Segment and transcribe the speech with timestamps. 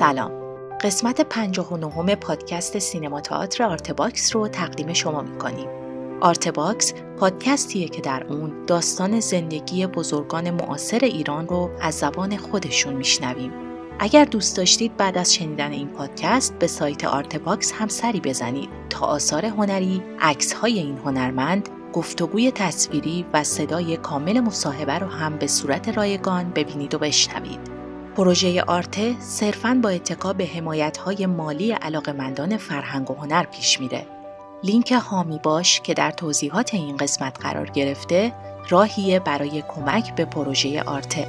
[0.00, 0.30] سلام.
[0.80, 5.68] قسمت 59 پادکست سینما تئاتر آرتباکس رو تقدیم شما می‌کنیم.
[6.20, 13.52] آرتباکس پادکستیه که در اون داستان زندگی بزرگان معاصر ایران رو از زبان خودشون میشنویم.
[13.98, 18.68] اگر دوست داشتید بعد از شنیدن این پادکست به سایت آرتباکس هم سری بزنید.
[18.90, 25.36] تا آثار هنری، عکس های این هنرمند، گفتگوی تصویری و صدای کامل مصاحبه رو هم
[25.36, 27.69] به صورت رایگان ببینید و بشنوید.
[28.20, 30.48] پروژه آرته صرفاً با اتکا به
[31.04, 34.06] های مالی علاقمندان فرهنگ و هنر پیش میره.
[34.64, 38.32] لینک هامی باش که در توضیحات این قسمت قرار گرفته
[38.68, 41.26] راهیه برای کمک به پروژه آرته.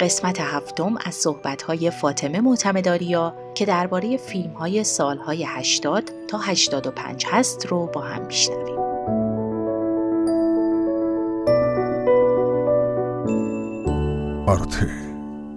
[0.00, 7.86] قسمت هفتم از صحبت‌های فاطمه معتمداریا که درباره فیلم‌های سالهای 80 تا 85 هست رو
[7.86, 8.87] با هم میشنویم.
[14.48, 14.86] آرته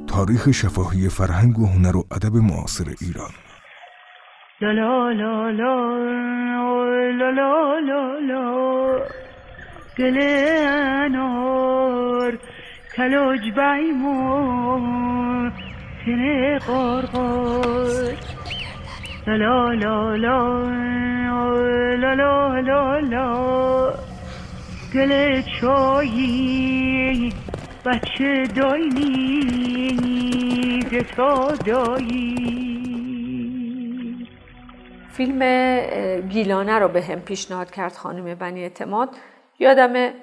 [0.07, 3.31] تاریخ شفاهی فرهنگ و هنر و ادب معاصر ایران
[4.61, 5.85] لا لا لا لا
[7.11, 8.99] لا لا لا
[9.97, 10.17] گل
[11.05, 12.37] انار
[12.95, 14.81] کلاج بیمار
[16.05, 18.13] تن قارقار
[19.27, 20.15] لا لا لا
[21.95, 23.93] لا لا لا لا
[24.93, 27.33] گل چایی
[27.85, 29.79] بچه دایی
[31.15, 32.31] تا دایی
[35.11, 35.39] فیلم
[36.19, 39.09] گیلانه رو به هم پیشنهاد کرد خانم بنی اعتماد.
[39.59, 40.13] یادمه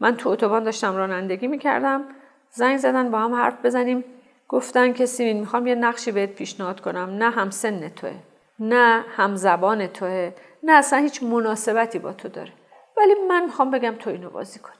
[0.00, 2.04] من تو اتوبان داشتم رانندگی می‌کردم.
[2.50, 4.04] زنگ زدن با هم حرف بزنیم.
[4.48, 7.10] گفتن که سیمین می‌خوام یه نقشی بهت پیشنهاد کنم.
[7.10, 8.14] نه هم سن توه
[8.58, 10.32] نه هم زبان توه
[10.62, 12.52] نه اصلا هیچ مناسبتی با تو داره.
[12.96, 14.72] ولی من می‌خوام بگم تو اینو بازی کن.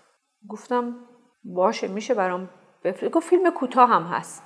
[0.49, 0.95] گفتم
[1.55, 2.51] باشه میشه برام
[2.85, 3.13] بفرست.
[3.13, 4.43] گفت فیلم کوتاه هم هست.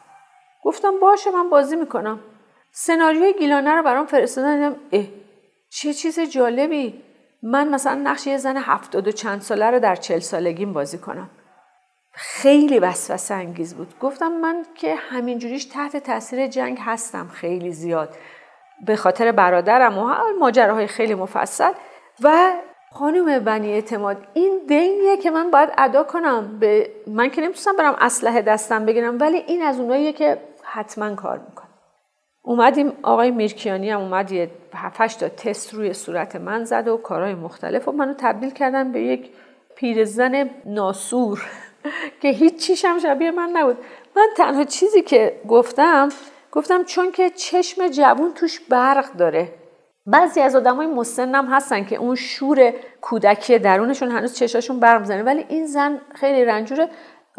[0.64, 2.20] گفتم باشه من بازی می‌کنم.
[2.72, 4.56] سناریوی گیلانه رو برام فرستادن.
[4.56, 5.04] دیدم اه
[5.70, 7.02] چه چیز جالبی.
[7.42, 11.30] من مثلا نقش یه زن هفتاد و چند ساله رو در چل سالگیم بازی کنم.
[12.12, 13.98] خیلی وسوسه انگیز بود.
[14.00, 18.16] گفتم من که همینجوریش تحت تاثیر جنگ هستم خیلی زیاد.
[18.86, 21.72] به خاطر برادرم و ماجراهای خیلی مفصل.
[22.22, 22.52] و
[22.94, 26.58] خانم بنی اعتماد این دینیه که من باید ادا کنم.
[26.60, 31.38] به من که نمی‌تونستم برم اسلحه دستم بگیرم ولی این از اوناییه که حتما کار
[31.38, 31.68] می‌کنه.
[32.42, 37.34] اومدیم آقای میرکیانی هم اومد یه هفتش تا تست روی صورت من زد و کارهای
[37.34, 39.30] مختلف و منو تبدیل کردن به یک
[39.76, 41.42] پیرزن ناسور
[42.20, 43.78] که هیچ چیشم شبیه من نبود.
[44.16, 46.08] من تنها چیزی که گفتم
[46.52, 49.61] گفتم چون که چشم جوون توش برق داره.
[50.06, 55.44] بعضی از آدمای مسنم هستن که اون شور کودکی درونشون هنوز چشاشون برق می‌زنه ولی
[55.48, 56.88] این زن خیلی رنجوره.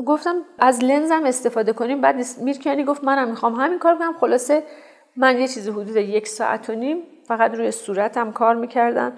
[0.05, 2.01] گفتم از لنزم استفاده کنیم.
[2.01, 4.13] بعد میرکیانی گفت منم می‌خوام همین کار کنم.
[4.19, 4.63] خلاصه
[5.15, 6.97] من یه چیزی حدود یک ساعت و نیم
[7.27, 9.15] فقط روی صورتم کار می‌کردن.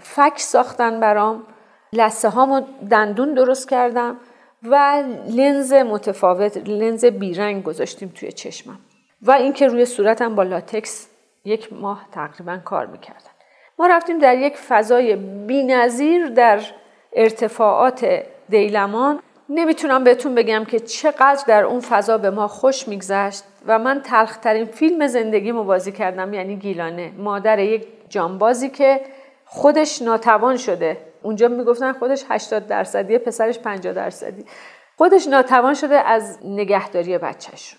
[0.00, 1.46] فک ساختن برام.
[1.92, 2.60] لسه هامو
[2.90, 4.16] دندون درست کردم
[4.62, 8.78] و لنز متفاوت لنز بیرنگ گذاشتیم توی چشمم.
[9.22, 11.07] و اینکه روی صورتم با لاتکس
[11.48, 13.30] یک ماه تقریبا کار می‌کردن.
[13.78, 16.60] ما رفتیم در یک فضای بینظیر در
[17.12, 19.20] ارتفاعات دیلمان.
[19.48, 24.64] نمی‌تونم بهتون بگم که چقدر در اون فضا به ما خوش میگذشت و من تلخترین
[24.64, 27.12] فیلم زندگی بازی کردم یعنی گیلانه.
[27.18, 29.00] مادر یک جانبازی که
[29.44, 30.96] خودش ناتوان شده.
[31.22, 34.44] اونجا می‌گفتن خودش 80 درصدی پسرش 50 درصدی.
[34.96, 37.76] خودش ناتوان شده از نگهداری بچهش.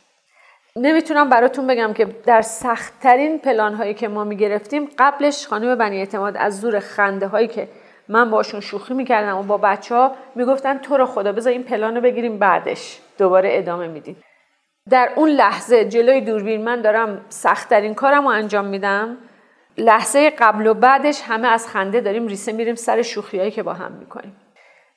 [0.75, 6.37] نمی‌تونم براتون بگم که در سختترین پلان هایی که ما می‌گرفتیم قبلش خانم بنی اعتماد
[6.37, 7.67] از زور خنده هایی که
[8.07, 11.95] من باشون شوخی می‌کردم و با بچه ها می‌گفتن تو رو خدا بذار این پلان
[11.95, 14.23] رو بگیریم بعدش دوباره ادامه میدیم.
[14.89, 19.17] در اون لحظه جلوی دوربین من دارم سختترین کارم رو انجام میدم.
[19.77, 23.91] لحظه قبل و بعدش همه از خنده داریم ریسه میریم سر شوخیایی که با هم
[23.91, 24.35] می‌کنیم.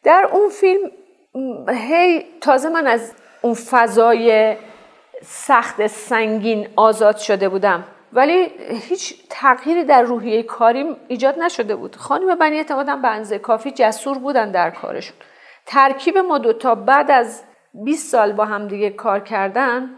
[0.03, 0.91] در اون فیلم
[1.69, 4.57] هی تازه من از اون فضای
[5.23, 7.85] سخت سنگین آزاد شده بودم.
[8.13, 8.51] ولی
[8.89, 11.97] هیچ تغییری در روحیه کاریم ایجاد نشده بود.
[11.97, 15.17] خانم بنی اعتمادم به انزه کافی جسور بودن در کارشون.
[15.67, 17.43] ترکیب ما دوتا بعد از
[17.75, 19.91] 20 سال با هم دیگه کار کردن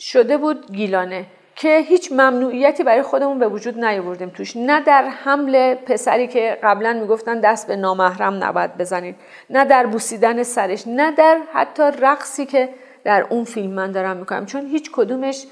[0.00, 1.26] شده بود گیلانه
[1.56, 4.56] که هیچ ممنوعیتی برای خودمون به وجود نیاوردیم توش.
[4.56, 9.16] نه در حمل پسری که قبلا می‌گفتن دست به نامحرم نباید بزنید
[9.50, 12.68] نه در بوسیدن سرش نه در حتی رقصی که
[13.06, 14.46] در اون فیلم من دارم می‌کنم.
[14.46, 15.46] چون هیچ کدومش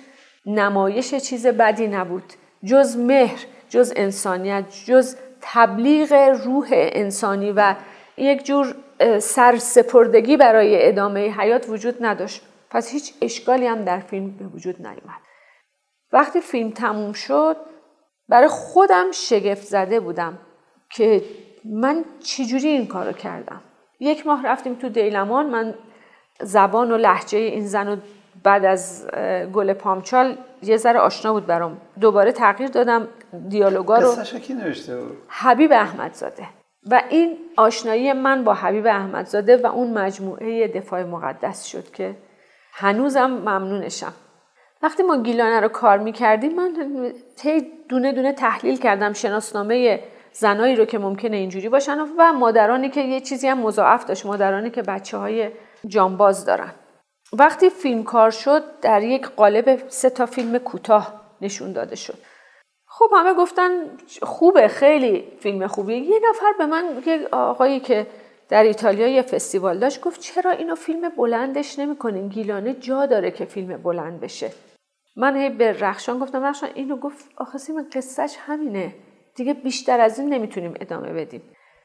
[0.47, 2.33] نمایش چیز بدی نبود.
[2.65, 6.13] جز مهر جز انسانیت جز تبلیغ
[6.45, 7.75] روح انسانی و
[8.17, 8.75] یک جور
[9.19, 12.43] سرسپردگی برای ادامه حیات وجود نداشت.
[12.71, 15.21] پس هیچ اشکالی هم در فیلم به وجود نیومد.
[16.13, 17.57] وقتی فیلم تموم شد
[18.29, 20.39] برای خودم شگفت زده بودم
[20.91, 21.23] که
[21.65, 23.61] من چجوری این کارو کردم.
[24.01, 25.75] یک ماه رفتیم تو دیلمان من
[26.43, 27.97] زبان و لحجه این زن رو
[28.45, 29.07] بعد از
[29.53, 31.81] گل پامچال یه ذره آشنا بود برام.
[32.01, 33.09] دوباره تغییر دادم
[33.49, 34.23] دیالوگا رو.
[34.23, 36.47] کی نوشته بود؟ حبیب احمدزاده.
[36.91, 42.17] و این آشنایی من با حبیب احمدزاده و اون مجموعه دفاع مقدس شد که
[42.73, 44.13] هنوزم ممنونشم.
[44.83, 46.73] وقتی ما گیلانه رو کار می‌کردیم من
[47.37, 50.01] تی دونه دونه تحلیل کردم شناسنامه
[50.33, 54.71] زنایی رو که ممکنه اینجوری باشن و مادرانی که یه چیزی هم مضاعف داشت مادرانی
[54.71, 55.51] که بچه های
[55.87, 56.75] جانباز دارن.
[57.33, 62.19] وقتی فیلم کار شد در یک قالب سه تا فیلم کوتاه نشون داده شد.
[62.87, 63.71] خب همه گفتن
[64.23, 65.99] خوبه خیلی فیلم خوبیه.
[65.99, 68.07] یه نفر به من یه آقایی که
[68.49, 73.45] در ایتالیا یه فستیوال داشت گفت چرا اینو فیلم بلندش نمی‌کنین گیلانه جا داره که
[73.45, 74.53] فیلم بلند بشه.
[75.17, 78.95] من هی به رخشان گفتم رخشان اینو گفت آخه سیمن قصهش همینه.
[79.37, 81.43] دیگه بیشتر از این نمی‌تونیم ادامه بدیم.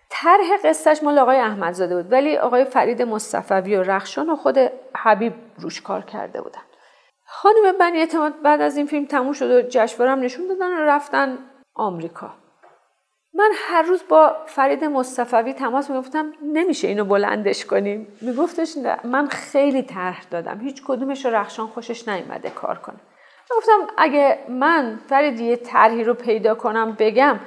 [0.09, 4.57] طرح قصهش مال آقای احمدزاده بود ولی آقای فرید مصطفوی و رخشان و خود
[4.97, 6.61] حبیب روش کار کرده بودن.
[7.25, 11.38] خانم بنی اعتماد بعد از این فیلم تموم شد و جشنواره نشون دادن و رفتن
[11.75, 12.33] آمریکا.
[13.33, 18.07] من هر روز با فرید مصطفوی تماس می‌گفتم نمیشه اینو بلندش کنیم.
[18.21, 20.59] میگفتش من خیلی طرح دادم.
[20.59, 23.00] هیچ کدومش رو رخشان خوشش نیومده کار کنه.
[23.51, 27.39] گفتم اگه من فرید یه طرحی رو پیدا کنم بگم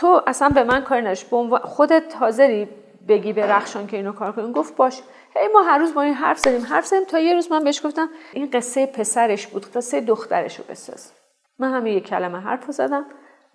[0.00, 1.24] تو اصلا به من کاری نش
[1.62, 2.68] خودت حاضری
[3.08, 5.02] بگی به رخشان که اینو کار کنیم گفت باش.
[5.36, 6.66] هی ما هر روز با این حرف زدیم.
[6.66, 9.66] حرف زدیم تا یه روز من بهش گفتم این قصه پسرش بود.
[9.66, 11.12] قصه دخترش رو بساز.
[11.58, 13.04] من همه یه کلمه حرف زدم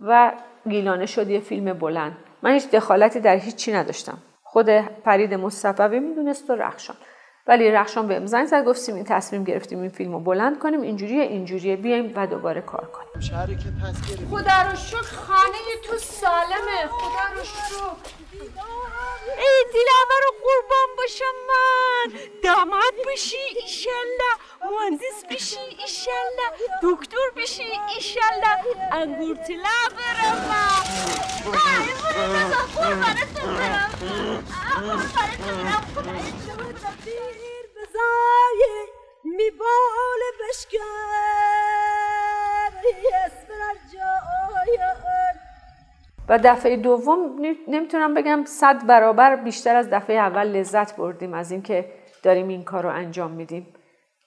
[0.02, 0.32] و
[0.70, 2.18] گیلانه شد یه فیلم بلند.
[2.42, 4.18] من هیچ دخالتی در هیچی نداشتم.
[4.44, 4.70] خود
[5.06, 6.96] فرید مصطفی می‌دونست و رخشان.
[7.48, 11.24] ولی رخشان بهم زنگ زد گفتیم این تصمیم گرفتیم این فیلم رو بلند کنیم اینجوریه
[11.24, 13.22] اینجوریه بیایم و دوباره کار کنیم.
[14.30, 16.88] خدا رو شکر خانه تو سالمه.
[16.88, 18.16] خدا رو شکر.
[19.38, 19.82] ای
[20.24, 22.20] رو قربان باشم من.
[22.44, 24.36] داماد بشی ایشالله.
[24.72, 26.50] مهندس بشی ایشالله
[26.84, 27.64] دکتر بشی
[27.96, 28.58] ایشالله
[28.92, 30.86] انگور طلا برم برم
[35.96, 36.32] خدای
[37.76, 38.88] بزای
[39.24, 40.22] میبال
[46.30, 51.92] و دفعه دوم نمی‌تونم بگم صد برابر بیشتر از دفعه اول لذت بردیم از اینکه
[52.24, 53.75] داریم این کار رو انجام میدیم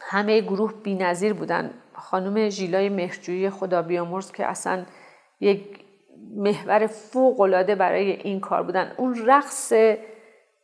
[0.00, 1.70] همه گروه نظیر بودن.
[1.94, 4.84] خانم ژیلای مهرجویی خدا بیامرز که اصلا
[5.40, 5.84] یک
[6.36, 8.92] محور فوق العاده برای این کار بودن.
[8.96, 9.72] اون رقص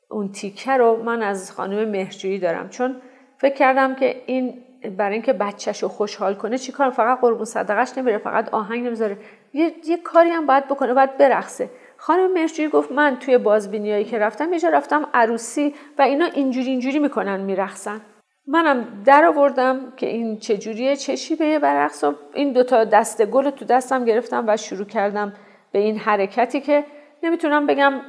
[0.09, 2.69] اون تیکه رو من از خانم مهرجویی دارم.
[2.69, 2.97] چون
[3.39, 4.65] فکر کردم که این
[4.97, 9.19] برای اینکه بچهش رو خوشحال کنه چیکار فقط قربون صدقش نمیره فقط آهنگ نمی‌ذاره.
[9.53, 11.71] یه،, یه کاری هم باید بکنه باید برقصه.
[11.97, 16.71] خانم مرشوی گفت من توی بازبینیایی که رفتم یه جا رفتم عروسی و اینا اینجوری
[16.71, 18.01] اینجوری می‌کنن میرقصن.
[18.47, 23.65] منم در آوردم که این چجوریه چشی به برقص و این دوتا دست گل تو
[23.65, 25.33] دستم گرفتم و شروع کردم
[25.73, 26.85] به این حرکتی که
[27.23, 28.01] نمی‌تونم بگم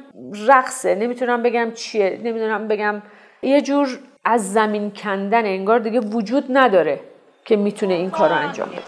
[0.48, 3.02] رقصه نمی‌تونم بگم چیه نمی‌تونم بگم
[3.42, 7.00] یه جور از زمین کندن انگار دیگه وجود نداره
[7.44, 8.80] که می‌تونه این کار رو انجام بده.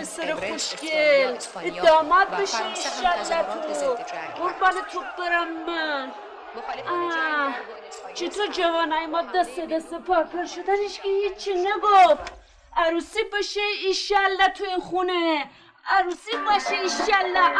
[0.00, 1.36] پسر خوشگل.
[1.86, 3.42] داماد بشی ایشالله
[3.80, 3.94] تو
[4.42, 6.08] قربان تو برم من.
[8.14, 12.32] چطور جوانای ما دست دست پاکر شدن که هیچی نگفت.
[12.76, 15.44] عروسی باشه ایشالله تو این خونه.
[15.86, 17.52] عروسی باشه ایشالله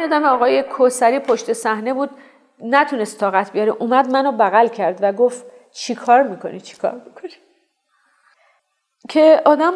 [0.00, 2.10] یادم آقای کوسری پشت صحنه بود
[2.58, 3.72] نتونست طاقت بیاره.
[3.72, 7.30] اومد منو بغل کرد و گفت چیکار می‌کنی؟ چیکار می‌کنی؟
[9.08, 9.72] که آدم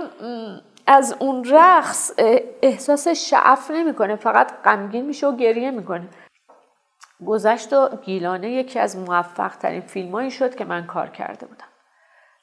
[0.93, 2.13] از اون رقص
[2.63, 6.09] احساس شعف نمی‌کنه فقط غمگین میشه و گریه می‌کنه.
[7.27, 11.67] گذشت و گیلانه یکی از موفق ترین فیلم شد که من کار کرده بودم.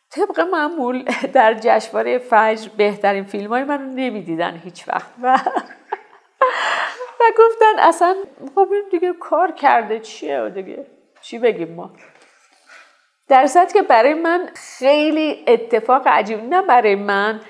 [0.10, 5.10] طبق معمول در جشنواره فجر بهترین فیلم های من رو نمی‌دیدن هیچ وقت.
[5.22, 5.38] و
[7.20, 8.16] و گفتن اصلا
[8.56, 10.86] خب این دیگه کار کرده چیه دیگه؟
[11.22, 11.92] چی بگیم ما؟
[13.28, 17.42] در که برای من خیلی اتفاق عجیب نه برای من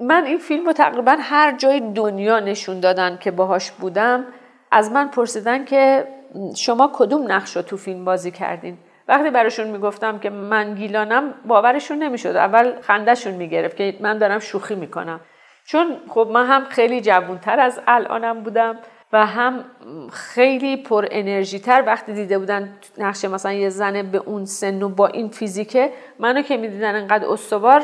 [0.00, 4.24] من این فیلم رو تقریبا هر جای دنیا نشون دادن که باهاش بودم.
[4.70, 6.08] از من پرسیدن که
[6.56, 8.78] شما کدوم نقش رو تو فیلم بازی کردین؟
[9.08, 12.28] وقتی براشون می‌گفتم که من گیلانم باورشون نمی‌شد.
[12.28, 15.20] اول خندهشون می‌گرفت که من دارم شوخی می‌کنم.
[15.64, 18.78] چون خب من هم خیلی جوونتر از الانم بودم
[19.12, 19.64] و هم
[20.12, 24.88] خیلی پر انرژی تر وقتی دیده بودن نقشه مثلا یه زنه به اون سن و
[24.88, 27.82] با این فیزیکه منو که می‌دیدن انقدر استوار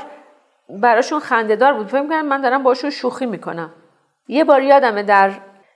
[0.69, 1.87] براشون خندهدار بود.
[1.87, 3.73] فکر من دارم باشون شوخی می‌کنم.
[4.29, 5.31] یه بار یادمه در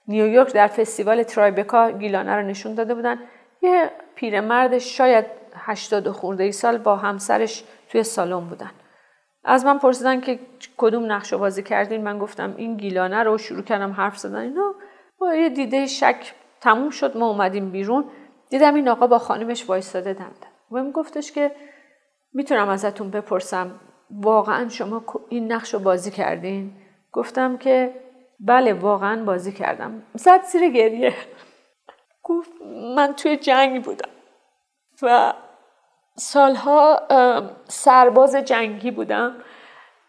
[0.09, 3.19] نیویورک در فستیوال ترایبکا گیلانه رو نشون داده بودن.
[3.63, 8.71] یه پیرمرد شاید هشتاد خورده ای سال با همسرش توی سالن بودن.
[9.45, 10.39] از من پرسیدن که
[10.77, 14.39] کدوم نقش بازی کردین؟ من گفتم این گیلانه رو شروع کردم حرف زدن.
[14.39, 14.75] اینا
[15.19, 17.17] با یه دیده شک تموم شد.
[17.17, 18.05] ما اومدیم بیرون.
[18.51, 21.53] دیدم این آقا با خانمش وایستاده دمدن و گفتش که
[22.33, 26.73] می‌تونم ازتون بپرسم واقعا شما این نقش رو بازی کردین؟
[27.13, 27.95] گفتم که
[28.41, 30.03] بله واقعا بازی کردم.
[30.15, 31.15] زد زیر گریه.
[32.23, 32.51] گفت
[32.97, 34.11] من توی جنگ بودم.
[35.03, 35.33] و
[36.17, 37.03] سالها
[37.69, 39.37] سرباز جنگی بودم.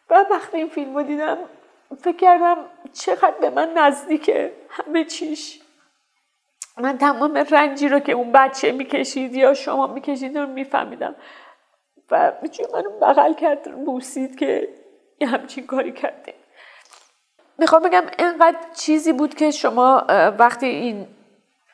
[0.09, 1.37] و وقتی این فیلم رو دیدم
[2.01, 2.57] فکر کردم
[2.93, 5.61] چقدر به من نزدیکه همه چیش.
[6.77, 11.15] من تمام رنجی رو که اون بچه می‌کشید یا شما می‌کشید رو میفهمیدم.
[12.11, 14.67] و می‌تونی منو بغل کرد بوسید که
[15.21, 16.33] یه همچین کاری کردیم.
[17.57, 20.05] می‌خوام بگم اینقدر چیزی بود که شما
[20.39, 21.07] وقتی این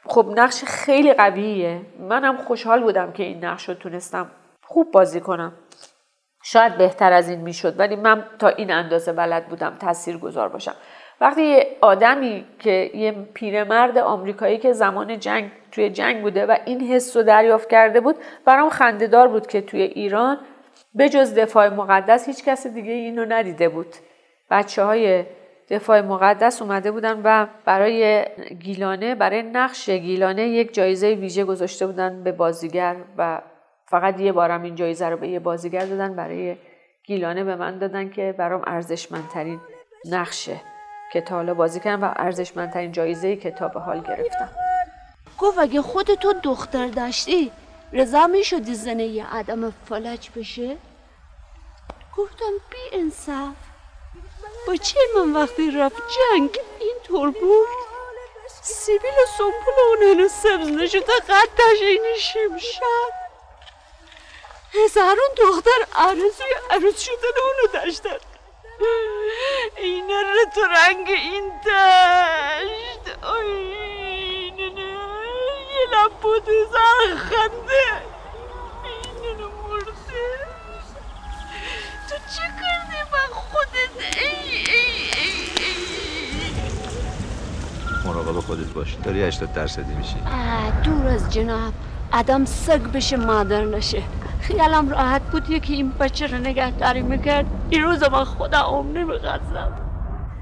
[0.05, 1.81] خب نقش خیلی قویه.
[1.99, 4.31] منم خوشحال بودم که این نقش رو تونستم
[4.63, 5.53] خوب بازی کنم.
[6.43, 10.75] شاید بهتر از این می‌شد ولی من تا این اندازه بلد بودم تاثیر گذار باشم.
[11.21, 16.81] وقتی یه آدمی که یه پیرمرد آمریکایی که زمان جنگ توی جنگ بوده و این
[16.81, 18.15] حس رو دریافت کرده بود.
[18.45, 20.37] برام خندهدار بود که توی ایران
[20.93, 23.95] به جز دفاع مقدس هیچ کس دیگه اینو ندیده بود.
[24.51, 25.25] بچه های
[25.69, 28.25] دفاع مقدس اومده بودن و برای
[28.59, 33.41] گیلانه برای نقش گیلانه یک جایزه ویژه گذاشته بودن به بازیگر و
[33.85, 36.55] فقط یه بارم این جایزه رو به یه بازیگر دادن برای
[37.03, 39.59] گیلانه به من دادن که برام ارزشمندترین
[40.11, 40.61] نقشه
[41.13, 44.64] که تا حالا بازی کردم و ارزشمندترین جایزه کتاب حال گرفتم.
[45.39, 47.51] گفت اگه خودتو دختر داشتی
[47.93, 50.77] رضا می شدی زنه یه آدم فلج بشه؟
[52.17, 53.55] گفتم بی انصاف.
[54.67, 57.67] بچه من وقتی رفت جنگ؟ اینطور بود؟
[58.63, 63.13] سیبیل و سنبول اون هنو سبز نشده قدش این شمشد
[64.73, 68.17] هزارون دختر عرضوی عروض شدن اونو داشتن.
[69.77, 70.07] این
[70.55, 73.17] تو رنگ این دشت.
[73.23, 74.04] این
[75.75, 76.47] یه لبود
[77.17, 77.85] خنده.
[78.83, 79.91] این مرده.
[82.09, 85.35] تو چه کردی با خودت؟ ای ای ای
[88.05, 88.93] مراقب خودت باش.
[89.03, 90.15] داری 80 درصدی میشی.
[90.83, 91.73] دور از جناب.
[92.13, 94.03] آدم سگ بشه مادر نشه.
[94.41, 97.45] خیالم راحت بود که این بچه رو نگهداری می‌کرد.
[97.69, 99.81] این روز من خدا عمر نمی‌خواستم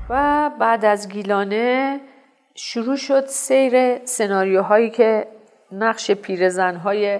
[0.09, 1.99] و بعد از گیلانه
[2.55, 5.27] شروع شد سیر سناریوهایی که
[5.71, 7.19] نقش پیرزنهای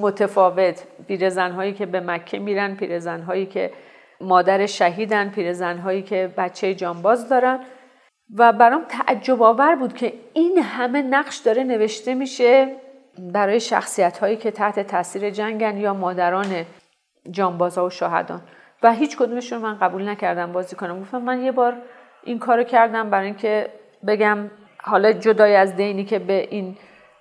[0.00, 3.70] متفاوت پیرزنهایی که به مکه میرن پیرزنهایی که
[4.20, 7.60] مادر شهیدن پیرزنهایی که بچه جانباز دارن.
[8.38, 12.76] و برام تعجب آور بود که این همه نقش داره نوشته میشه
[13.18, 16.64] برای شخصیت هایی که تحت تاثیر جنگن یا مادران
[17.30, 18.42] جانبازا و شاهدان
[18.82, 21.00] و هیچ کدومشون من قبول نکردم بازی کنم.
[21.00, 21.76] گفتم من یه بار
[22.24, 23.70] این کارو کردم برای اینکه
[24.06, 24.38] بگم
[24.82, 26.76] حالا جدای از دینی که به این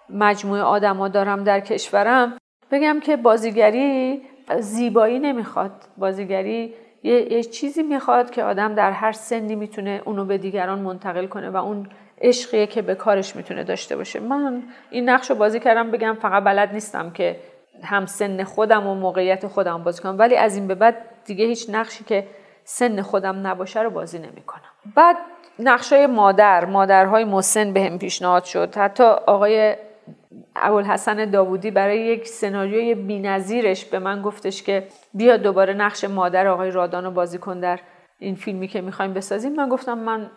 [0.09, 2.38] مجموعه آدما دارم در کشورم
[2.71, 4.21] بگم که بازیگری
[4.59, 5.71] زیبایی نمی‌خواد.
[5.98, 11.50] بازیگری یه،, چیزی می‌خواد که آدم در هر سنی می‌تونه اونو به دیگران منتقل کنه
[11.50, 11.88] و اون
[12.21, 14.19] عشقیه که به کارش می‌تونه داشته باشه.
[14.19, 17.36] من این نقش رو بازی کردم بگم فقط بلد نیستم که
[17.83, 20.19] هم سن خودم و موقعیت خودم بازی کنم.
[20.19, 20.95] ولی از این به بعد
[21.25, 22.27] دیگه هیچ نقشی که
[22.71, 24.61] سن خودم نباشه رو بازی نمی‌کنم.
[24.95, 25.17] بعد
[25.59, 28.75] نقشای مادر مادرهای مسن به هم پیشنهاد شد.
[28.75, 29.75] حتی آقای
[30.55, 36.71] ابوالحسن داوودی برای یک سناریوی بینظیرش به من گفتش که بیا دوباره نقش مادر آقای
[36.71, 37.79] رادان رو بازی کن در
[38.19, 39.55] این فیلمی که می‌خوایم بسازیم.
[39.55, 40.29] من گفتم من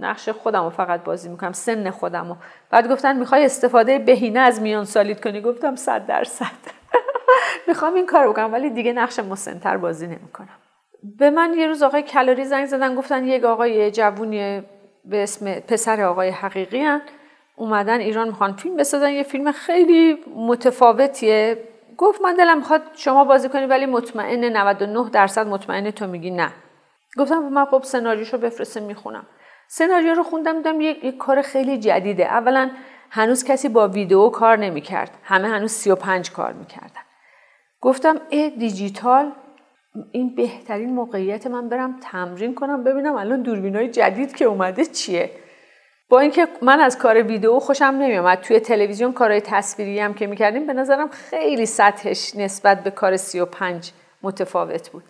[0.00, 2.36] نقش خودم رو فقط بازی می‌کنم سن خودم رو
[2.70, 6.46] بعد گفتن می‌خوای استفاده بهینه از میان سالیت کنی؟ گفتم صد درصد.
[7.68, 10.63] می‌خوام این کار بکنم ولی دیگه نقش مسنتر بازی نمی‌کنم.
[11.04, 14.62] به من یه روز آقای کلاری زنگ زدن گفتن یک آقای جوونی
[15.04, 17.02] به اسم پسر آقای حقیقی هن.
[17.56, 19.10] اومدن ایران می‌خوان فیلم بسازن.
[19.10, 21.58] یه فیلم خیلی متفاوتیه.
[21.96, 26.52] گفت من دلم می‌خواد شما بازی کنی ولی مطمئن 99 درصد مطمئن تو میگی نه.
[27.18, 29.26] گفتم من خب سناریوشو بفرسته می‌خونم.
[29.68, 32.24] سناریو رو خوندم دیدم یک،, یک کار خیلی جدیده.
[32.24, 32.70] اولا
[33.10, 35.10] هنوز کسی با ویدیو کار نمی‌کرد.
[35.24, 37.00] همه هنوز 35 کار می‌کردن.
[37.80, 39.32] گفتم ای دیجیتال
[40.12, 45.30] این بهترین موقعیت من برم تمرین کنم ببینم الان دوربینای جدید که اومده چیه.
[46.08, 50.66] با اینکه من از کار ویدیو خوشم نمیومد توی تلویزیون کارهای تصویری هم که می‌کردیم
[50.66, 55.02] به نظرم خیلی سطحش نسبت به کار 35 متفاوت بود.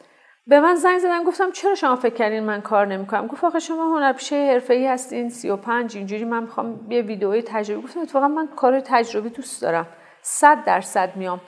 [0.46, 3.96] به من زنگ زدن گفتم چرا شما فکر کردین من کار نمی‌کنم؟ گفت آخه شما
[3.96, 9.28] هنرپیشه حرفه‌ای هستین 35 اینجوری من می‌خوام یه ویدئوی تجربی گفتم اتفاقا من کار تجربی
[9.28, 9.86] دوست دارم.
[10.22, 11.40] 100 درصد میام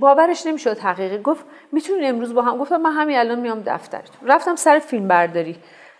[0.00, 1.18] باورش نمی‌شد حقیقی.
[1.18, 5.56] گفت می‌تونین امروز با هم گفتم من همین الان میام دفترتون رفتم سر فیلم برداری.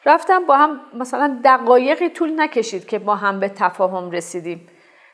[0.06, 4.68] رفتم با هم مثلا دقایقی طول نکشید که با هم به تفاهم رسیدیم.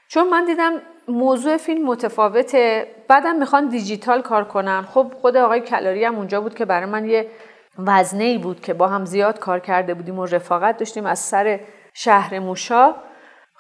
[0.09, 0.73] چون من دیدم
[1.09, 2.87] موضوع فیلم متفاوته.
[3.09, 7.05] بعدم می‌خوان دیجیتال کار کنم خب خود آقای کلاری هم اونجا بود که برای من
[7.05, 7.31] یه
[7.79, 11.61] وزنه ای بود که با هم زیاد کار کرده بودیم و رفاقت داشتیم از سر
[11.95, 12.95] شهر موشا.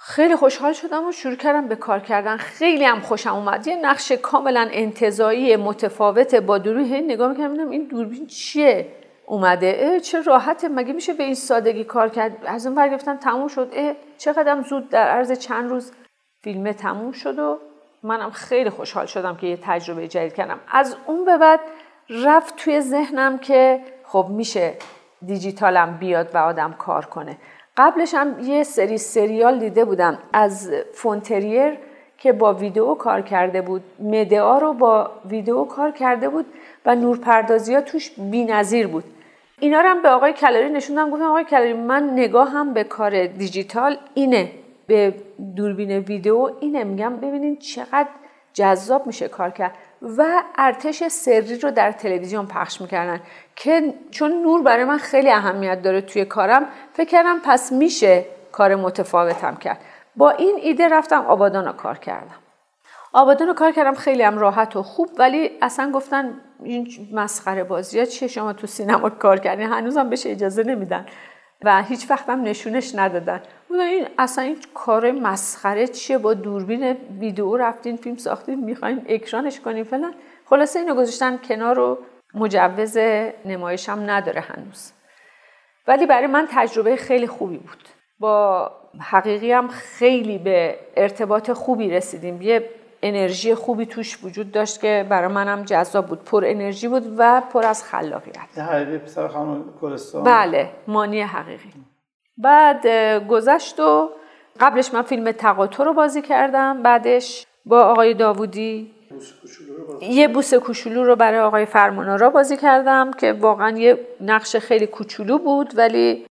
[0.09, 2.37] خیلی خوشحال شدم و شروع کردم به کار کردن.
[2.37, 3.67] خیلی هم خوشم اومد.
[3.67, 8.87] یه نقش کاملا انتظایی متفاوت با دوربین نگاه می‌کردم این دوربین چیه
[9.27, 10.69] اومده؟ چه راحته.
[10.69, 13.71] مگه میشه به این سادگی کار کرد؟ از اون گفتم تموم شد.
[13.73, 15.93] اه چقدر زود در عرض چند روز
[16.43, 17.59] فیلم تموم شد و
[18.03, 20.61] منم خیلی خوشحال شدم که یه تجربه جدید کردم.
[20.73, 21.61] از اون به بعد
[22.09, 24.75] رفت توی ذهنم که خب میشه
[25.27, 27.39] دیجیتالم بیاد و آدم کار کنه.
[27.77, 31.79] قبلش هم یه سری سریال دیده بودم از فونتریر
[32.19, 33.83] که با ویدیو کار کرده بود.
[33.99, 36.47] مدعا رو با ویدیو کار کرده بود
[36.87, 39.05] و نورپردازی ها توش نظیر بود.
[39.61, 43.27] اینا رو هم به آقای کلاری نشوندم گفتم آقای کلاری من نگاه هم به کار
[43.27, 44.53] دیجیتال اینه
[44.87, 45.15] به
[45.57, 46.85] دوربین ویدیو اینه.
[46.85, 48.09] میگم ببینین چقدر
[48.55, 49.73] جذاب میشه کار کرد.
[50.03, 53.21] و ارتش سری رو در تلویزیون پخش می‌کردن
[53.57, 58.75] که چون نور برای من خیلی اهمیت داره توی کارم فکر کردم پس میشه کار
[58.75, 59.81] متفاوتم کرد.
[60.17, 62.37] با این ایده رفتم آبادان رو کار کردم.
[63.13, 67.99] آبادان رو کار کردم خیلی هم راحت و خوب ولی اصلا گفتن این مسخره بازی
[67.99, 71.07] ها چیه؟ شما تو سینما کار کردین هنوزم بهش اجازه نمیدن.
[71.65, 73.43] و هیچ وقت هم نشونش ندادن.
[73.69, 79.61] بودن این اصلا این کار مسخره چیه؟ با دوربین ویدیو رفتین فیلم ساختین می‌خواین اکرانش
[79.61, 80.15] کنین فلان.
[80.45, 81.99] خلاصه اینو گذاشتن کنار و
[82.35, 82.97] مجوز
[83.45, 84.93] نمایش هم نداره هنوز.
[85.89, 87.89] ولی برای من تجربه خیلی خوبی بود.
[88.19, 92.43] با حقیقی هم خیلی به ارتباط خوبی رسیدیم.
[92.43, 92.71] یه
[93.03, 96.25] انرژی خوبی توش وجود داشت که برای منم جذاب بود.
[96.25, 98.59] پر انرژی بود و پر از خلاقیت.
[98.59, 100.23] حقیقی پسر خانم گلستان.
[100.23, 101.73] بله مانی حقیقی.
[102.39, 102.87] بعد
[103.29, 104.11] گذشت و
[104.61, 106.83] قبلش من فیلم تقاطر رو بازی کردم.
[106.83, 108.93] بعدش با آقای داوودی
[110.01, 115.39] یه بوس کوچولو رو برای آقای فرمانارا بازی کردم که واقعا یه نقش خیلی کوچولو
[115.39, 116.27] بود ولی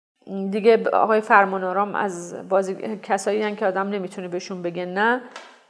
[0.52, 5.22] دیگه آقای فرمانارام از بازی کسایی که آدم نمی‌تونه بهشون بگه نه.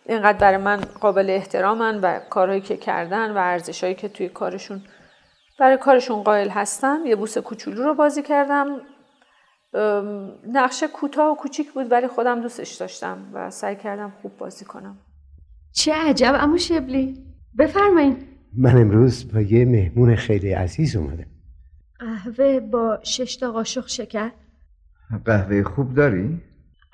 [0.06, 4.82] اینقدر برای من قابل احترامن و کارهایی که کردن و ارزشهایی که توی کارشون
[5.60, 8.68] برای کارشون قائل هستن یه بوس کوچولو رو بازی کردم.
[10.48, 14.98] نقشه کوتاه و کوچیک بود ولی خودم دوستش داشتم و سعی کردم خوب بازی کنم.
[15.72, 17.26] چه عجب امو شبلی.
[17.58, 18.28] بفرمایین.
[18.58, 21.26] من امروز با یه مهمون خیلی عزیز اومدم.
[22.00, 24.32] قهوه با شش تا قاشق شکر.
[25.26, 26.42] قهوه خوب داری؟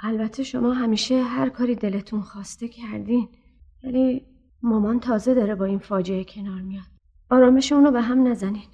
[0.04, 3.30] البته شما همیشه هر کاری دلتون خواسته کردین.
[3.84, 4.26] ولی
[4.62, 6.84] مامان تازه داره با این فاجعه کنار میاد.
[7.30, 8.68] آرامش اونو به هم نزنین.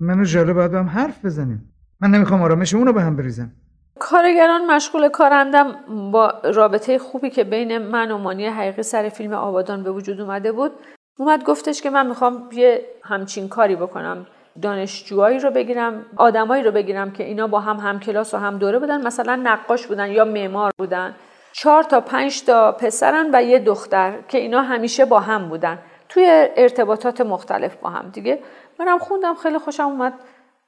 [0.00, 3.52] منو جاله باید هم حرف بزنیم من نمی‌خوام آرامش اونو به هم بریزم.
[3.98, 5.76] کارگران مشغول کارندم
[6.12, 10.52] با رابطه خوبی که بین من و مانی حقیقی سر فیلم آبادان به وجود اومده
[10.52, 10.72] بود.
[11.18, 14.26] اومد گفتش که من می‌خوام یه همچین کاری بکنم.
[14.62, 18.78] دانشجوهایی رو بگیرم آدمایی رو بگیرم که اینا با هم هم کلاس و هم دوره
[18.78, 21.14] بودن مثلا نقاش بودن یا معمار بودن.
[21.52, 25.78] چهار تا پنج تا پسرن و یه دختر که اینا همیشه با هم بودن.
[26.08, 28.38] توی ارتباطات مختلف با هم دیگه.
[28.80, 30.12] منم خوندم خیلی خوشم اومد.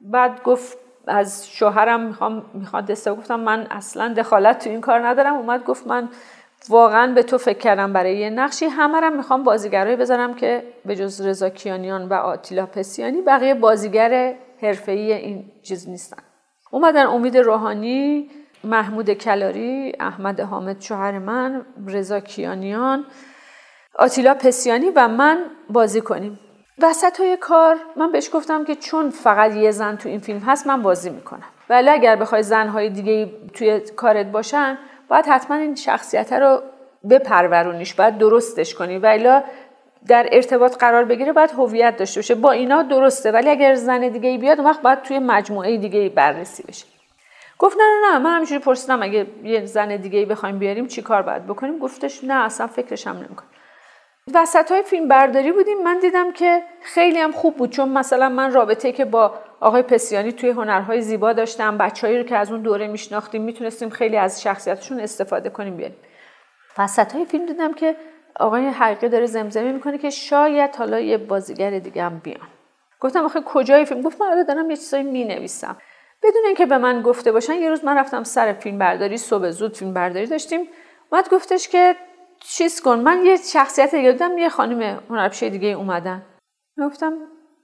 [0.01, 5.35] بعد گفت از شوهرم می‌خوام می‌خواد دسته گفتم من اصلا دخالت تو این کار ندارم.
[5.35, 6.09] اومد گفت من
[6.69, 8.67] واقعا به تو فکر کردم برای یه نقشی.
[8.67, 14.35] همه هم می‌خوام بازیگرایی بذارم که به جز رضا کیانیان و آتیلا پسیانی بقیه بازیگر
[14.63, 16.23] حرفه‌ای این چیز نیستن.
[16.71, 18.31] اومدن امید روحانی
[18.65, 23.05] محمود کلاری احمد حامد شوهر من رضا کیانیان
[23.99, 26.41] آتیلا پسیانی و من بازی کنیم.
[26.83, 30.67] وسط های کار من بهش گفتم که چون فقط یه زن تو این فیلم هست
[30.67, 31.45] من بازی می‌کنم.
[31.71, 34.79] ولی اگر بخوای زنهای دیگه توی کارت باشن
[35.11, 36.63] باید حتما این شخصیت رو
[37.11, 38.99] بپرورونیش باید درستش کنی.
[38.99, 39.43] و
[40.07, 42.35] در ارتباط قرار بگیره باید هویت داشته باشه.
[42.35, 45.99] با اینا درسته ولی اگر زن دیگه ای بیاد اون وقت باید توی مجموعه دیگه
[45.99, 46.87] ای بررسی بشه.
[47.59, 51.03] گفت نه نه نه من همینجوری پرسیدم اگه یه زن دیگه ای بخوایم بیاریم چی
[51.03, 53.49] کار باید بکنیم؟ گفتش نه اصلا فکرش هم نمی‌کنم
[54.35, 58.53] وسط های فیلم برداری بودیم من دیدم که خیلی هم خوب بود چون مثلا من
[58.53, 62.89] رابطه که با آقای پسیانی توی هنرهای زیبا داشتم بچههایی رو که از اون دوره
[62.89, 65.77] میشناختیم می‌تونستیم خیلی از شخصیتشون استفاده کنیم.
[65.77, 65.97] بیاریم
[66.79, 67.97] وسط های فیلم دیدم که
[68.37, 72.49] آقای حقیقی داره زمزمه می‌کنه که شاید حالا یه بازیگر دیگه هم بیان
[73.01, 75.77] گفتم آخه کجای فیلم؟ گفت من دارم یه چیزایی می‌نویسم.
[76.23, 79.77] بدون اینکه به من گفته باشن یه روز من رفتم سر فیلم برداری صبح زود
[79.77, 80.69] فیلم برداری داشتیم.
[81.13, 81.97] اومد گفتش که
[82.41, 86.23] چیز کن من یه شخصیت دیگه دیدم یه خانم هنرپیشه دیگه اومدن.
[86.79, 87.13] گفتم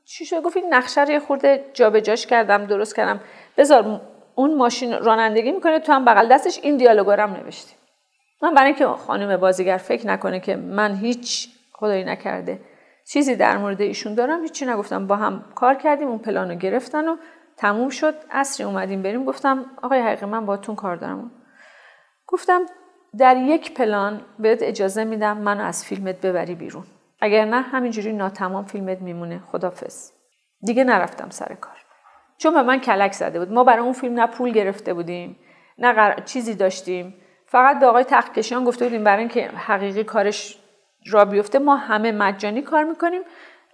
[0.09, 3.21] چی شد گفت این نقشه رو یه خورده جابجاش کردم درست کردم.
[3.57, 4.01] بذار
[4.35, 7.75] اون ماشین رانندگی می‌کنه تو هم بغل دستش این دیالوگارم نوشتی.
[8.43, 12.61] من برای اینکه خانم بازیگر فکر نکنه که من هیچ خدایی نکرده
[13.09, 15.07] چیزی در مورد ایشون دارم هیچی نگفتم.
[15.07, 17.17] با هم کار کردیم اون پلانو گرفتن و
[17.57, 18.15] تموم شد.
[18.31, 21.31] اصری اومدیم بریم گفتم آقای حقیقی من باتون کار دارم.
[22.27, 22.67] گفتم
[23.19, 26.85] در یک پلان بهت اجازه میدم منو از فیلمت ببری بیرون.
[27.21, 29.41] اگر نه همینجوری ناتمام فیلمت میمونه.
[29.53, 30.11] خدافز
[30.61, 31.77] دیگه نرفتم سر کار.
[32.39, 33.53] چون به من کلک زده بود.
[33.53, 35.39] ما برای اون فیلم نه پول گرفته بودیم
[35.79, 37.15] نه چیزی داشتیم.
[37.47, 40.59] فقط به آقای تختکشیان گفته بودیم برای اینکه حقیقی کارش
[41.07, 41.59] را بیفته.
[41.59, 43.23] ما همه مجانی کار می‌کنیم.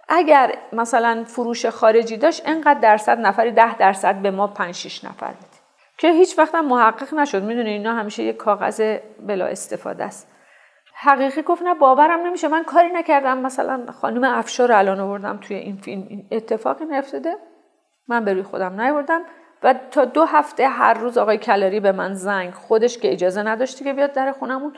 [0.09, 5.27] اگر مثلا فروش خارجی داشت انقدر درصد نفری ده درصد به ما 5 6 نفر
[5.27, 5.47] بدیم
[5.97, 7.43] که هیچ وقت محقق نشد.
[7.43, 10.32] می‌دونی اینا همیشه یک کاغذ بلا استفاده است.
[11.03, 12.47] حقیقی گفت نه باورم نمیشه.
[12.47, 13.37] من کاری نکردم.
[13.37, 16.05] مثلا خانم افشار رو الان آوردم توی این فیلم.
[16.09, 17.35] این اتفاقی نیفتاده.
[18.07, 19.21] من به روی خودم نیاوردم.
[19.63, 23.83] و تا دو هفته هر روز آقای کلاری به من زنگ خودش که اجازه نداشتی
[23.83, 24.73] که بیاد در خونمون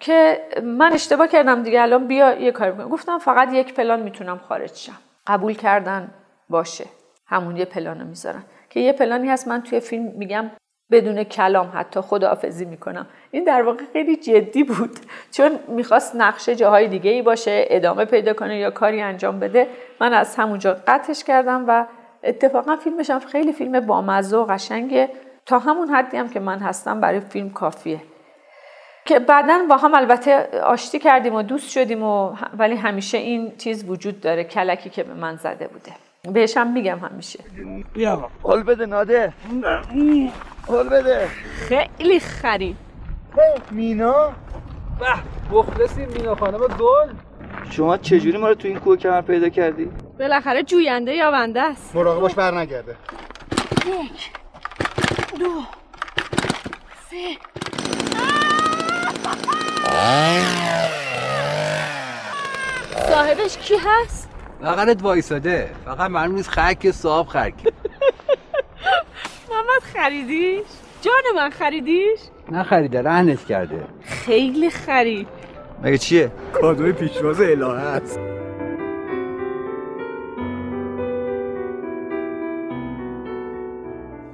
[0.00, 1.82] که من اشتباه کردم دیگه.
[1.82, 4.98] الان بیا یه کاری بکنم گفتم فقط یک پلان می‌تونم خارج شم.
[5.26, 6.14] قبول کردن
[6.48, 6.84] باشه.
[7.26, 8.44] همون یه پلانو می‌ذارن.
[8.70, 9.48] که یه پلانی هست.
[9.48, 10.50] من توی فیلم میگم
[10.92, 13.06] بدون کلام حتی خداحافظی می‌کنم.
[13.30, 14.98] این در واقع خیلی جدی بود.
[15.30, 19.68] چون می‌خواست نقشه جاهای دیگه ای باشه ادامه پیدا کنه یا کاری انجام بده
[20.00, 21.86] من از همونجا قطعش کردم و
[22.22, 25.08] اتفاقا فیلمش هم خیلی فیلم بامزه و قشنگه.
[25.46, 28.00] تا همون حدی هم که من هستم برای فیلم کافیه.
[29.04, 33.84] که بعدا با هم البته آشتی کردیم و دوست شدیم و ولی همیشه این چیز
[33.88, 35.92] وجود داره کلکی که به من زده بوده.
[36.28, 37.38] بهش هم میگم همیشه.
[37.94, 38.30] بیا.
[38.42, 39.32] حال بده ناده.
[40.66, 41.28] حال بده.
[41.68, 42.76] خیلی خری
[43.70, 44.32] مینا؟
[45.00, 45.06] به
[45.56, 47.12] مخلصی مینا خانم گل.
[47.70, 51.96] شما چجوری ما رو تو این کوه کمر پیدا کردی؟ بالاخره جوینده یا بنده است.
[51.96, 52.96] مراقب باش بر نگرده
[53.86, 54.30] یک
[55.40, 55.60] دو
[57.10, 57.36] سه.
[63.08, 64.31] صاحبش کی هست؟
[64.62, 67.68] بغلت وایساده فقط معلوم نیست خرک صاحب خرکی
[69.50, 70.64] محمد خریدیش؟
[71.00, 72.20] جان من خریدیش؟
[72.50, 75.28] نه خریده رهنت کرده خیلی خرید
[75.82, 78.20] مگه چیه؟ کادوی پیشواز الهه است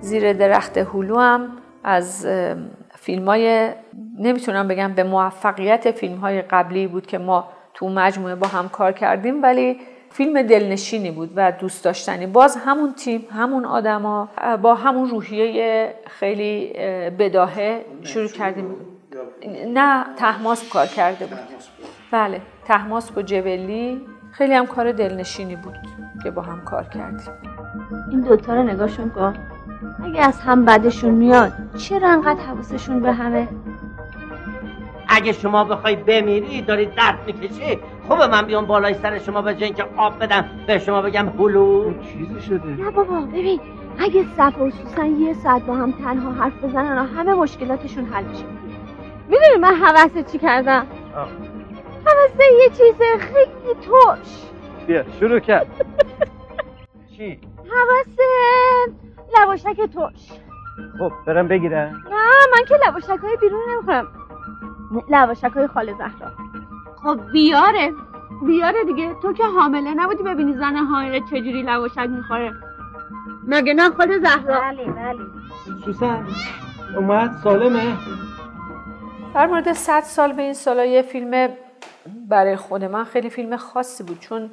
[0.00, 1.48] زیر درخت هلو هم
[1.84, 2.26] از
[2.94, 3.70] فیلم های
[4.18, 8.92] نمی‌تونم بگم به موفقیت فیلم های قبلی بود که ما تو مجموعه با هم کار
[8.92, 12.26] کردیم ولی فیلم دلنشینی بود و دوست داشتنی.
[12.26, 14.28] باز همون تیم همون آدما
[14.62, 16.72] با همون روحیه خیلی
[17.18, 18.76] بداهه شروع کردیم.
[19.66, 21.38] نه تحماس کار کرده بود.
[22.10, 24.00] بله تحماس و جبلی
[24.32, 25.78] خیلی هم کار دلنشینی بود
[26.22, 27.32] که با هم کار کردیم.
[28.10, 29.34] این دوتا رو نگاهشون کن.
[30.04, 33.48] اگه از هم بدشون میاد چرا انقدر حواسشون به همه؟
[35.08, 37.78] اگه شما بخوای بمیری داری درد می‌کشی.
[38.08, 40.44] خوبه من بیام بالای سر شما به که آب بدم.
[40.66, 41.92] به شما بگم هلو.
[42.02, 43.60] چیزی شده؟ نه بابا ببین
[43.98, 48.24] اگه صف و سوسن یه ساعت با هم تنها حرف بزنن و همه مشکلاتشون حل
[48.24, 48.44] میشه.
[49.28, 50.86] می‌دونی من حوست چی کردم؟
[52.06, 54.28] حوست یه چیز خیلی توش.
[54.86, 55.66] بیا شروع کرد
[57.16, 58.20] چی؟ حوست
[59.38, 60.38] لواشک توش.
[60.98, 62.02] خب برم بگیرم.
[62.10, 64.06] نه من که لواشک های بیرون نمی‌خورم.
[65.10, 66.47] لواشک های خال زهرا.
[67.02, 67.92] خب بیاره.
[68.46, 69.14] بیاره دیگه.
[69.22, 72.52] تو که حامله نبودی ببینی زن حامله چجوری لواشک می‌خوره.
[73.48, 75.18] مگه نه خال زهرا؟ بله بله.
[75.84, 76.26] سوسن
[76.96, 77.96] اومد؟ سالمه؟
[79.34, 81.48] در مورد صد سال به این سالا یه فیلم
[82.28, 84.50] برای خود من خیلی فیلم خاصی بود چون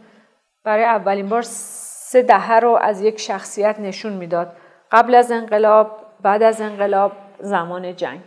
[0.63, 4.55] برای اولین بار سه دهه رو از یک شخصیت نشون می‌داد.
[4.91, 8.21] قبل از انقلاب بعد از انقلاب زمان جنگ.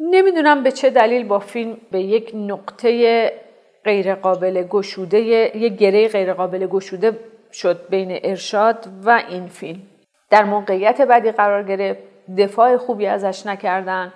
[0.00, 3.30] نمی‌دونم به چه دلیل با فیلم به یک نقطه
[3.84, 5.20] غیرقابل گشوده
[5.56, 7.18] یک گره غیرقابل گشوده
[7.52, 9.82] شد بین ارشاد و این فیلم.
[10.30, 12.00] در موقعیت بعدی قرار گرفت
[12.38, 14.12] دفاع خوبی ازش نکردن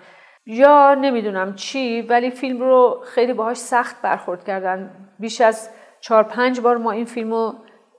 [0.47, 4.91] یا نمی‌دونم چی ولی فیلم رو خیلی باهاش سخت برخورد کردن.
[5.19, 7.55] بیش از چهار پنج بار ما این فیلم رو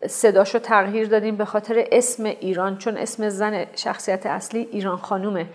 [0.08, 5.46] صداشو تغییر دادیم به خاطر اسم ایران چون اسم زن شخصیت اصلی ایران خانومه.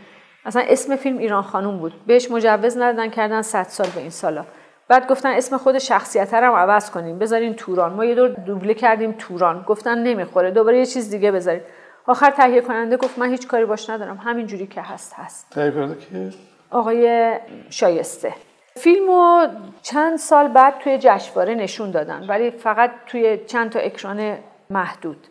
[0.45, 1.93] اصلا اسم فیلم ایران خانوم بود.
[2.07, 4.45] بهش مجوز ندادن کردن 100 سال به این سالا.
[4.93, 7.19] بعد گفتن اسم خود شخصیت هم عوض کنیم.
[7.19, 7.93] بذارین توران.
[7.93, 9.63] ما یه دور دوبله کردیم توران.
[9.63, 10.51] گفتن نمی‌خوره.
[10.51, 11.63] دوباره یه چیز دیگه بذارید.
[12.07, 14.17] آخر تهیه کننده گفت من هیچ کاری باش ندارم.
[14.17, 15.51] همین جوری که هست هست.
[15.51, 16.31] تهیه کننده که
[16.71, 17.35] آقای
[17.71, 18.35] شایسته.
[18.77, 19.47] فیلمو
[19.83, 24.39] چند سال بعد توی جشنواره نشون دادن ولی فقط توی چند تا اکران
[24.71, 25.27] محدود.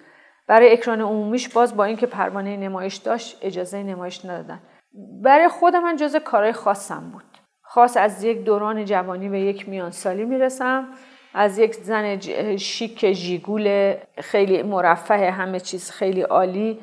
[0.48, 4.60] برای اکران عمومیش باز با اینکه پروانه نمایش داشت اجازه نمایش ندادن.
[5.24, 7.24] برای خود من جز کارهای خاصم بود.
[7.74, 10.88] خاص از یک دوران جوانی به یک میان سالی می‌رسم.
[11.34, 12.20] از یک زن
[12.58, 16.80] شیک ژیگول خیلی مرفه همه چیز خیلی عالی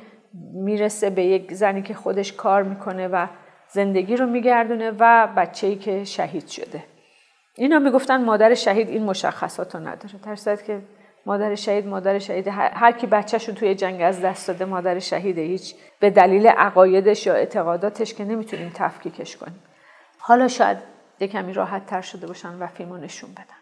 [0.55, 3.27] می‌رسه به یک زنی که خودش کار می‌کنه و
[3.69, 6.85] زندگی رو میگردونه و بچه‌ای که شهید شده.
[7.55, 10.15] اینا می‌گفتن مادر شهید این مشخصات رو نداره.
[10.47, 10.81] در که
[11.27, 15.75] مادر شهید مادر شهید هر کی بچهشون توی جنگ از دست داده مادر شهیده هیچ
[16.01, 19.63] به دلیل عقایدش یا اعتقاداتش که نمی‌تونیم تفکیکش کنیم.
[20.29, 20.79] حالا شاید
[21.21, 23.59] کمی راحت تر شده باشن و فیلمو نشون بدن.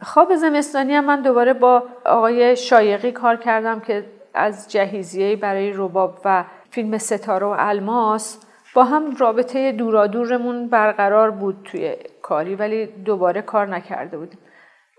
[0.00, 6.20] خواب زمستانی هم من دوباره با آقای شایقی کار کردم که از جهیزیه برای رباب
[6.24, 13.42] و فیلم ستاره و الماس با هم رابطه دورادورمون برقرار بود توی کاری ولی دوباره
[13.42, 14.38] کار نکرده بودیم.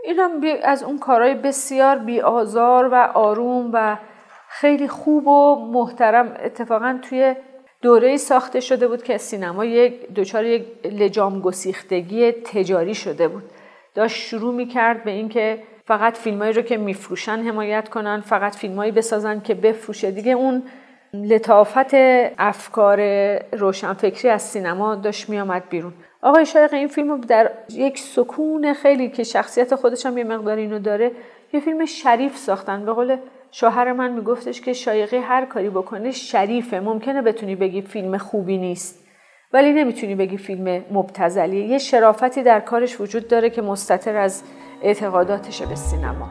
[0.03, 3.97] این هم از اون کارهای بسیار بی آزار و آروم و
[4.49, 7.35] خیلی خوب و محترم اتفاقا توی
[7.81, 13.43] دوره ساخته شده بود که سینما یک دچار یک لجام گسیختگی تجاری شده بود.
[13.95, 19.39] داشت شروع می‌کرد به اینکه فقط فیلمایی رو که میفروشن حمایت کنن فقط فیلمایی بسازن
[19.39, 20.11] که بفروشه.
[20.11, 20.63] دیگه اون
[21.13, 21.93] لطافت
[22.37, 23.01] افکار
[23.51, 25.93] روشنفکری از سینما داشت میامد بیرون.
[26.21, 30.79] آقای شایق این فیلم در یک سکون خیلی که شخصیت خودش هم یه مقدار اینو
[30.79, 31.11] داره
[31.53, 32.85] یه فیلم شریف ساختن.
[32.85, 33.17] به قول
[33.51, 36.79] شوهر من میگفتش که شایقی هر کاری بکنه شریفه.
[36.79, 39.07] ممکنه بتونی بگی فیلم خوبی نیست
[39.53, 44.43] ولی نمی‌تونی بگی فیلم مبتزلیه یه شرافتی در کارش وجود داره که مستطر از
[44.81, 46.29] اعتقاداتشه به سینما.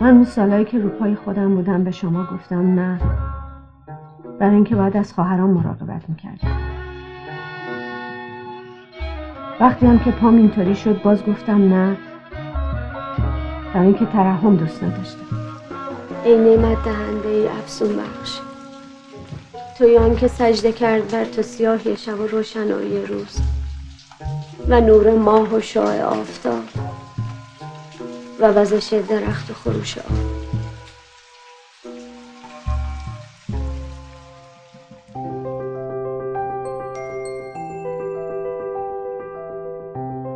[0.00, 3.00] من اون سالایی که روپای خودم بودم به شما گفتم نه.
[4.40, 6.58] برای اینکه باید از خواهران مراقبت می‌کردم.
[9.60, 11.96] وقتی هم که پام اینطوری شد باز گفتم نه.
[13.74, 15.26] برای اینکه ترحم دوست نداشتم
[16.24, 18.38] ای نعمت دهنده ای افسون بخش.
[19.78, 23.38] توی آن که سجده کرد بر تو سیاهی شب و روشنایی روز
[24.68, 26.62] و نور ماه و شاه آفتاب
[28.40, 30.04] و وزش درخت و خروش آب.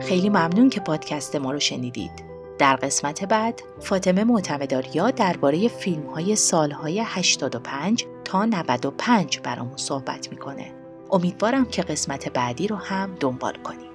[0.03, 2.38] خیلی ممنون که پادکست ما رو شنیدید.
[2.59, 10.75] در قسمت بعد فاطمه معتمداریا درباره فیلم های سالهای 85 تا 95 برامون صحبت می‌کنه.
[11.11, 13.89] امیدوارم که قسمت بعدی رو هم دنبال کنید.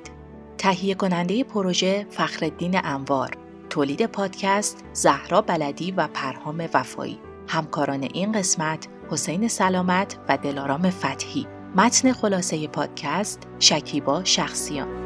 [0.58, 3.38] تهیه کننده پروژه فخردین انوار
[3.69, 11.47] تولید پادکست زهرا بلدی و پرهام وفایی همکاران این قسمت حسین سلامت و دلارام فتحی
[11.76, 15.02] متن خلاصه پادکست شکیبا شخصیان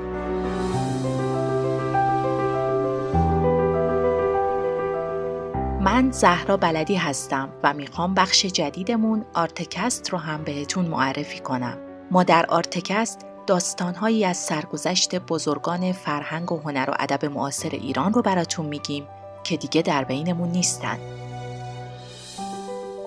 [5.97, 11.77] من زهرا بلدی هستم و می‌خوام بخش جدیدمون آرتکست رو هم بهتون معرفی کنم.
[12.12, 18.21] ما در آرتکست داستانهایی از سرگذشت بزرگان فرهنگ و هنر و ادب معاصر ایران رو
[18.21, 19.07] براتون میگیم
[19.43, 20.97] که دیگه در بینمون نیستن.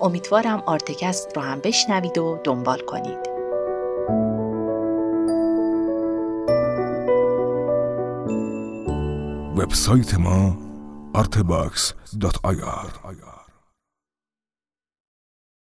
[0.01, 3.29] امیدوارم آرتکست رو هم بشنوید و دنبال کنید.
[9.57, 10.70] وبسایت ما
[11.13, 13.40] artebox.ir